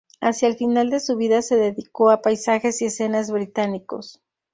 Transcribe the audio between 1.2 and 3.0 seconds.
se dedicó a paisajes y